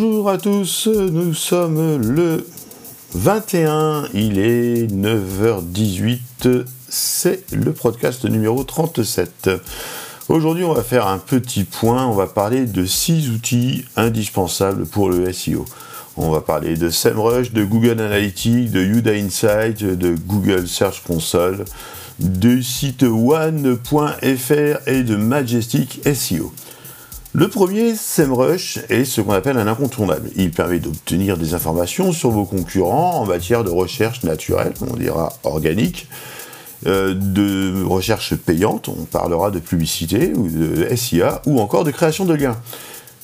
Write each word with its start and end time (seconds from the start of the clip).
Bonjour 0.00 0.30
à 0.30 0.38
tous, 0.38 0.86
nous 0.86 1.34
sommes 1.34 2.00
le 2.00 2.46
21, 3.14 4.04
il 4.14 4.38
est 4.38 4.86
9h18, 4.86 6.64
c'est 6.88 7.52
le 7.52 7.72
podcast 7.72 8.24
numéro 8.24 8.62
37. 8.62 9.50
Aujourd'hui, 10.28 10.62
on 10.62 10.72
va 10.72 10.84
faire 10.84 11.08
un 11.08 11.18
petit 11.18 11.64
point, 11.64 12.06
on 12.06 12.12
va 12.12 12.28
parler 12.28 12.66
de 12.66 12.86
6 12.86 13.30
outils 13.30 13.86
indispensables 13.96 14.86
pour 14.86 15.08
le 15.08 15.32
SEO. 15.32 15.64
On 16.16 16.30
va 16.30 16.42
parler 16.42 16.76
de 16.76 16.90
SEMrush, 16.90 17.50
de 17.50 17.64
Google 17.64 18.00
Analytics, 18.00 18.70
de 18.70 18.84
Yuda 18.84 19.12
Insight, 19.14 19.82
de 19.82 20.14
Google 20.14 20.68
Search 20.68 21.02
Console, 21.02 21.64
du 22.20 22.62
site 22.62 23.02
one.fr 23.02 24.88
et 24.88 25.02
de 25.02 25.16
Majestic 25.16 26.00
SEO. 26.14 26.52
Le 27.34 27.46
premier, 27.48 27.94
SEMrush, 27.94 28.78
est 28.88 29.04
ce 29.04 29.20
qu'on 29.20 29.32
appelle 29.32 29.58
un 29.58 29.66
incontournable. 29.66 30.30
Il 30.34 30.50
permet 30.50 30.78
d'obtenir 30.78 31.36
des 31.36 31.52
informations 31.52 32.10
sur 32.12 32.30
vos 32.30 32.46
concurrents 32.46 33.20
en 33.20 33.26
matière 33.26 33.64
de 33.64 33.70
recherche 33.70 34.22
naturelle, 34.22 34.72
on 34.80 34.96
dira 34.96 35.34
organique, 35.44 36.08
euh, 36.86 37.12
de 37.14 37.84
recherche 37.84 38.34
payante, 38.34 38.88
on 38.88 39.04
parlera 39.04 39.50
de 39.50 39.58
publicité 39.58 40.32
ou 40.34 40.48
de 40.48 40.88
SIA, 40.96 41.42
ou 41.44 41.60
encore 41.60 41.84
de 41.84 41.90
création 41.90 42.24
de 42.24 42.32
liens. 42.32 42.56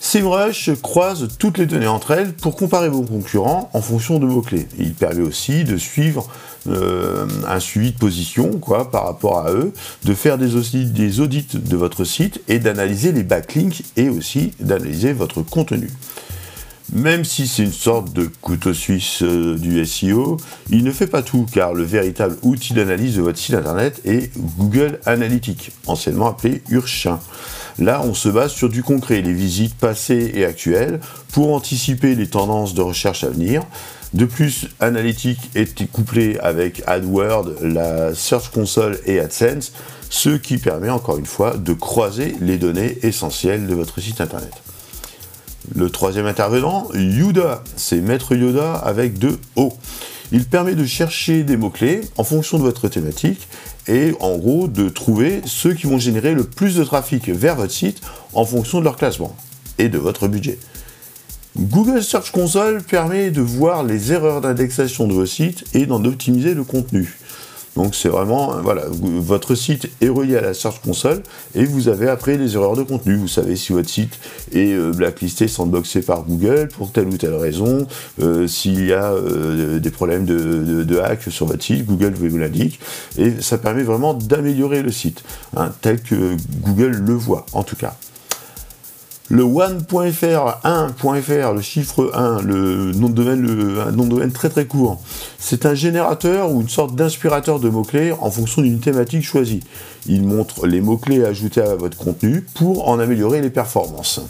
SEMrush 0.00 0.70
croise 0.80 1.28
toutes 1.38 1.58
les 1.58 1.66
données 1.66 1.86
entre 1.86 2.12
elles 2.12 2.32
pour 2.32 2.56
comparer 2.56 2.88
vos 2.88 3.02
concurrents 3.02 3.68
en 3.74 3.82
fonction 3.82 4.18
de 4.18 4.26
mots-clés. 4.26 4.66
Il 4.78 4.94
permet 4.94 5.20
aussi 5.20 5.62
de 5.64 5.76
suivre 5.76 6.26
euh, 6.68 7.26
un 7.46 7.60
suivi 7.60 7.92
de 7.92 7.98
position 7.98 8.50
quoi, 8.58 8.90
par 8.90 9.04
rapport 9.04 9.38
à 9.38 9.52
eux, 9.52 9.72
de 10.04 10.14
faire 10.14 10.38
des 10.38 10.56
audits 10.56 11.46
de 11.52 11.76
votre 11.76 12.04
site 12.04 12.40
et 12.48 12.58
d'analyser 12.58 13.12
les 13.12 13.22
backlinks 13.22 13.82
et 13.96 14.08
aussi 14.08 14.52
d'analyser 14.58 15.12
votre 15.12 15.42
contenu. 15.42 15.90
Même 16.92 17.24
si 17.24 17.46
c'est 17.46 17.62
une 17.62 17.72
sorte 17.72 18.12
de 18.12 18.28
couteau 18.40 18.74
suisse 18.74 19.22
euh, 19.22 19.56
du 19.56 19.84
SEO, 19.86 20.38
il 20.70 20.82
ne 20.82 20.90
fait 20.90 21.06
pas 21.06 21.22
tout 21.22 21.46
car 21.52 21.72
le 21.72 21.84
véritable 21.84 22.36
outil 22.42 22.74
d'analyse 22.74 23.16
de 23.16 23.22
votre 23.22 23.38
site 23.38 23.54
internet 23.54 24.00
est 24.04 24.36
Google 24.58 24.98
Analytics, 25.06 25.70
anciennement 25.86 26.26
appelé 26.26 26.62
Urchin. 26.68 27.20
Là, 27.78 28.02
on 28.04 28.12
se 28.12 28.28
base 28.28 28.50
sur 28.50 28.68
du 28.68 28.82
concret, 28.82 29.22
les 29.22 29.32
visites 29.32 29.76
passées 29.76 30.32
et 30.34 30.44
actuelles, 30.44 30.98
pour 31.32 31.54
anticiper 31.54 32.16
les 32.16 32.26
tendances 32.26 32.74
de 32.74 32.82
recherche 32.82 33.22
à 33.22 33.28
venir. 33.28 33.62
De 34.12 34.24
plus, 34.24 34.66
Analytics 34.80 35.50
est 35.54 35.86
couplé 35.92 36.38
avec 36.40 36.82
AdWords, 36.88 37.50
la 37.62 38.16
Search 38.16 38.50
Console 38.50 38.98
et 39.06 39.20
AdSense, 39.20 39.72
ce 40.08 40.30
qui 40.30 40.58
permet 40.58 40.90
encore 40.90 41.18
une 41.18 41.26
fois 41.26 41.56
de 41.56 41.72
croiser 41.72 42.34
les 42.40 42.58
données 42.58 42.98
essentielles 43.02 43.68
de 43.68 43.74
votre 43.74 44.00
site 44.00 44.20
internet. 44.20 44.52
Le 45.74 45.90
troisième 45.90 46.26
intervenant, 46.26 46.88
Yoda, 46.94 47.62
c'est 47.76 48.00
Maître 48.00 48.34
Yoda 48.34 48.74
avec 48.74 49.18
deux 49.18 49.38
O. 49.56 49.72
Il 50.32 50.44
permet 50.44 50.74
de 50.74 50.86
chercher 50.86 51.42
des 51.42 51.56
mots-clés 51.56 52.02
en 52.16 52.24
fonction 52.24 52.58
de 52.58 52.62
votre 52.62 52.88
thématique 52.88 53.48
et 53.88 54.14
en 54.20 54.36
gros 54.38 54.68
de 54.68 54.88
trouver 54.88 55.42
ceux 55.44 55.74
qui 55.74 55.86
vont 55.86 55.98
générer 55.98 56.34
le 56.34 56.44
plus 56.44 56.76
de 56.76 56.84
trafic 56.84 57.28
vers 57.28 57.56
votre 57.56 57.72
site 57.72 58.00
en 58.32 58.44
fonction 58.44 58.78
de 58.78 58.84
leur 58.84 58.96
classement 58.96 59.36
et 59.78 59.88
de 59.88 59.98
votre 59.98 60.28
budget. 60.28 60.58
Google 61.58 62.02
Search 62.02 62.30
Console 62.30 62.82
permet 62.82 63.30
de 63.30 63.40
voir 63.40 63.82
les 63.82 64.12
erreurs 64.12 64.40
d'indexation 64.40 65.08
de 65.08 65.12
vos 65.12 65.26
sites 65.26 65.64
et 65.74 65.84
d'en 65.84 66.04
optimiser 66.04 66.54
le 66.54 66.62
contenu. 66.62 67.18
Donc 67.76 67.94
c'est 67.94 68.08
vraiment, 68.08 68.54
euh, 68.54 68.60
voilà, 68.60 68.84
votre 68.90 69.54
site 69.54 69.88
est 70.00 70.08
relié 70.08 70.36
à 70.36 70.40
la 70.40 70.54
Search 70.54 70.80
Console 70.82 71.22
et 71.54 71.64
vous 71.64 71.88
avez 71.88 72.08
après 72.08 72.36
les 72.36 72.54
erreurs 72.54 72.76
de 72.76 72.82
contenu. 72.82 73.14
Vous 73.14 73.28
savez 73.28 73.56
si 73.56 73.72
votre 73.72 73.88
site 73.88 74.18
est 74.52 74.72
euh, 74.72 74.92
blacklisté, 74.92 75.46
sandboxé 75.48 76.02
par 76.02 76.24
Google 76.24 76.68
pour 76.76 76.90
telle 76.92 77.08
ou 77.08 77.16
telle 77.16 77.34
raison, 77.34 77.86
euh, 78.20 78.46
s'il 78.46 78.86
y 78.86 78.92
a 78.92 79.14
des 79.78 79.90
problèmes 79.90 80.24
de, 80.24 80.98
hack 80.98 81.22
sur 81.30 81.46
votre 81.46 81.62
site, 81.62 81.86
Google 81.86 82.14
vous 82.14 82.36
l'indique. 82.36 82.80
Et 83.16 83.40
ça 83.40 83.58
permet 83.58 83.82
vraiment 83.82 84.14
d'améliorer 84.14 84.82
le 84.82 84.90
site, 84.90 85.22
hein, 85.56 85.72
tel 85.80 86.00
que 86.02 86.36
Google 86.62 87.02
le 87.06 87.14
voit 87.14 87.46
en 87.52 87.62
tout 87.62 87.76
cas. 87.76 87.94
Le 89.32 89.44
one.fr, 89.44 90.58
1.fr, 90.64 91.52
le 91.54 91.60
chiffre 91.60 92.10
1, 92.14 92.42
le 92.42 92.90
nom 92.90 93.08
de 93.08 93.14
domaine, 93.14 93.78
un 93.86 93.92
nom 93.92 94.02
de 94.02 94.08
domaine 94.08 94.32
très 94.32 94.48
très 94.48 94.66
court, 94.66 95.00
c'est 95.38 95.66
un 95.66 95.74
générateur 95.74 96.50
ou 96.50 96.60
une 96.60 96.68
sorte 96.68 96.96
d'inspirateur 96.96 97.60
de 97.60 97.68
mots-clés 97.68 98.10
en 98.10 98.28
fonction 98.32 98.60
d'une 98.60 98.80
thématique 98.80 99.22
choisie. 99.22 99.60
Il 100.08 100.24
montre 100.24 100.66
les 100.66 100.80
mots-clés 100.80 101.24
ajoutés 101.24 101.60
à 101.60 101.76
votre 101.76 101.96
contenu 101.96 102.44
pour 102.54 102.88
en 102.88 102.98
améliorer 102.98 103.40
les 103.40 103.50
performances. 103.50 104.20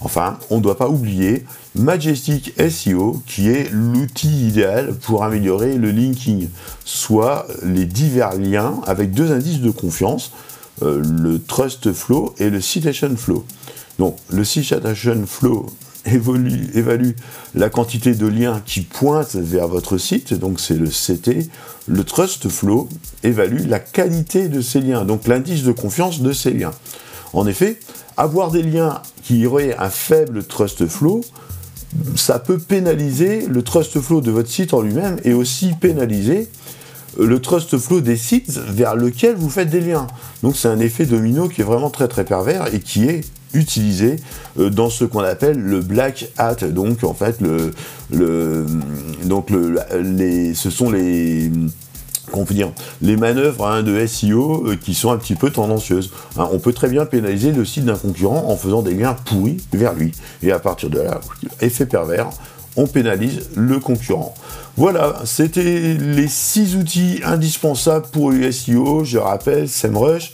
Enfin, 0.00 0.36
on 0.50 0.56
ne 0.56 0.62
doit 0.62 0.76
pas 0.76 0.88
oublier 0.88 1.44
Majestic 1.76 2.52
SEO, 2.58 3.22
qui 3.28 3.50
est 3.50 3.70
l'outil 3.70 4.48
idéal 4.48 4.94
pour 4.94 5.22
améliorer 5.22 5.76
le 5.76 5.92
linking, 5.92 6.48
soit 6.84 7.46
les 7.62 7.84
divers 7.84 8.34
liens 8.34 8.80
avec 8.88 9.12
deux 9.12 9.30
indices 9.30 9.60
de 9.60 9.70
confiance, 9.70 10.32
euh, 10.82 11.00
le 11.04 11.40
Trust 11.40 11.92
Flow 11.92 12.34
et 12.38 12.50
le 12.50 12.60
Citation 12.60 13.14
Flow. 13.16 13.44
Donc, 14.00 14.16
le 14.30 14.44
Citation 14.44 15.26
Flow 15.26 15.66
évalue 16.06 17.10
la 17.54 17.68
quantité 17.68 18.14
de 18.14 18.26
liens 18.26 18.62
qui 18.64 18.80
pointent 18.80 19.36
vers 19.36 19.68
votre 19.68 19.98
site, 19.98 20.32
donc 20.32 20.58
c'est 20.58 20.78
le 20.78 20.88
CT. 20.88 21.50
Le 21.86 22.02
Trust 22.02 22.48
Flow 22.48 22.88
évalue 23.22 23.68
la 23.68 23.78
qualité 23.78 24.48
de 24.48 24.62
ces 24.62 24.80
liens, 24.80 25.04
donc 25.04 25.26
l'indice 25.26 25.64
de 25.64 25.72
confiance 25.72 26.22
de 26.22 26.32
ces 26.32 26.52
liens. 26.52 26.70
En 27.34 27.46
effet, 27.46 27.78
avoir 28.16 28.50
des 28.50 28.62
liens 28.62 29.02
qui 29.22 29.44
auraient 29.44 29.76
un 29.76 29.90
faible 29.90 30.44
Trust 30.44 30.86
Flow, 30.86 31.20
ça 32.16 32.38
peut 32.38 32.58
pénaliser 32.58 33.46
le 33.48 33.60
Trust 33.60 34.00
Flow 34.00 34.22
de 34.22 34.30
votre 34.30 34.48
site 34.48 34.72
en 34.72 34.80
lui-même 34.80 35.18
et 35.24 35.34
aussi 35.34 35.74
pénaliser 35.78 36.48
le 37.18 37.40
trust 37.40 37.76
flow 37.78 38.00
des 38.00 38.16
sites 38.16 38.58
vers 38.58 38.96
lesquels 38.96 39.36
vous 39.36 39.50
faites 39.50 39.70
des 39.70 39.80
liens. 39.80 40.06
Donc 40.42 40.56
c'est 40.56 40.68
un 40.68 40.80
effet 40.80 41.06
domino 41.06 41.48
qui 41.48 41.60
est 41.60 41.64
vraiment 41.64 41.90
très 41.90 42.08
très 42.08 42.24
pervers 42.24 42.72
et 42.72 42.80
qui 42.80 43.06
est 43.06 43.24
utilisé 43.52 44.16
euh, 44.58 44.70
dans 44.70 44.90
ce 44.90 45.04
qu'on 45.04 45.20
appelle 45.20 45.58
le 45.58 45.80
black 45.80 46.30
hat. 46.38 46.54
Donc 46.54 47.02
en 47.04 47.14
fait, 47.14 47.40
le, 47.40 48.66
donc 49.24 49.50
le, 49.50 49.78
les, 50.00 50.54
ce 50.54 50.70
sont 50.70 50.90
les 50.90 51.50
dire, 52.50 52.72
manœuvres 53.00 53.66
hein, 53.66 53.82
de 53.82 54.06
SEO 54.06 54.66
euh, 54.66 54.76
qui 54.76 54.94
sont 54.94 55.10
un 55.10 55.16
petit 55.16 55.34
peu 55.34 55.50
tendancieuses. 55.50 56.10
Hein, 56.36 56.48
on 56.52 56.58
peut 56.58 56.72
très 56.72 56.88
bien 56.88 57.06
pénaliser 57.06 57.52
le 57.52 57.64
site 57.64 57.84
d'un 57.84 57.96
concurrent 57.96 58.44
en 58.48 58.56
faisant 58.56 58.82
des 58.82 58.94
liens 58.94 59.14
pourris 59.14 59.58
vers 59.72 59.94
lui. 59.94 60.12
Et 60.42 60.52
à 60.52 60.58
partir 60.58 60.90
de 60.90 61.00
là, 61.00 61.20
effet 61.60 61.86
pervers, 61.86 62.30
on 62.80 62.86
pénalise 62.86 63.50
le 63.56 63.78
concurrent. 63.78 64.34
Voilà, 64.76 65.16
c'était 65.24 65.94
les 65.94 66.28
six 66.28 66.76
outils 66.76 67.20
indispensables 67.24 68.06
pour 68.10 68.30
le 68.30 68.50
SEO. 68.50 69.04
Je 69.04 69.18
rappelle, 69.18 69.68
SEMrush. 69.68 70.32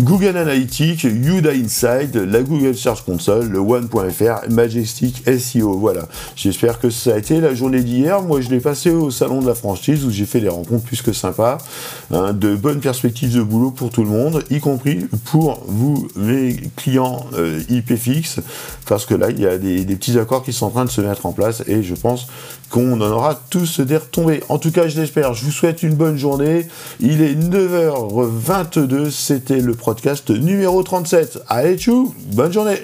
Google 0.00 0.36
Analytics, 0.36 1.04
Yuda 1.04 1.52
Inside, 1.52 2.16
la 2.16 2.42
Google 2.42 2.74
Search 2.74 3.04
Console, 3.04 3.48
le 3.48 3.58
One.fr, 3.58 4.48
Majestic 4.50 5.22
SEO. 5.38 5.74
Voilà. 5.74 6.08
J'espère 6.36 6.80
que 6.80 6.88
ça 6.88 7.14
a 7.14 7.18
été 7.18 7.40
la 7.40 7.54
journée 7.54 7.82
d'hier. 7.82 8.22
Moi, 8.22 8.40
je 8.40 8.48
l'ai 8.48 8.60
passé 8.60 8.90
au 8.90 9.10
salon 9.10 9.42
de 9.42 9.46
la 9.46 9.54
franchise 9.54 10.04
où 10.04 10.10
j'ai 10.10 10.24
fait 10.24 10.40
des 10.40 10.48
rencontres 10.48 10.84
plus 10.84 11.02
que 11.02 11.12
sympas, 11.12 11.58
hein, 12.10 12.32
de 12.32 12.54
bonnes 12.54 12.80
perspectives 12.80 13.34
de 13.34 13.42
boulot 13.42 13.70
pour 13.70 13.90
tout 13.90 14.02
le 14.02 14.08
monde, 14.08 14.42
y 14.50 14.58
compris 14.58 15.06
pour 15.26 15.62
vous, 15.66 16.08
mes 16.16 16.56
clients 16.76 17.26
euh, 17.34 17.60
parce 18.86 19.06
que 19.06 19.14
là, 19.14 19.30
il 19.30 19.40
y 19.40 19.46
a 19.46 19.58
des, 19.58 19.84
des, 19.84 19.96
petits 19.96 20.18
accords 20.18 20.42
qui 20.42 20.52
sont 20.52 20.66
en 20.66 20.70
train 20.70 20.84
de 20.84 20.90
se 20.90 21.00
mettre 21.00 21.26
en 21.26 21.32
place 21.32 21.62
et 21.66 21.82
je 21.82 21.94
pense 21.94 22.26
qu'on 22.70 23.00
en 23.00 23.10
aura 23.10 23.40
tous 23.50 23.80
des 23.80 23.96
retombées. 23.96 24.42
En 24.48 24.58
tout 24.58 24.70
cas, 24.70 24.88
je 24.88 25.00
l'espère. 25.00 25.34
Je 25.34 25.44
vous 25.44 25.50
souhaite 25.50 25.82
une 25.82 25.94
bonne 25.94 26.16
journée. 26.16 26.68
Il 27.00 27.20
est 27.20 27.34
9h22. 27.34 29.10
C'était 29.10 29.60
le 29.60 29.74
podcast 29.90 30.30
numéro 30.30 30.84
37. 30.84 31.40
Allez, 31.48 31.76
tchou, 31.76 32.14
bonne 32.26 32.52
journée 32.52 32.76